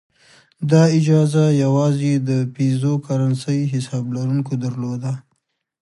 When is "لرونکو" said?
4.15-4.53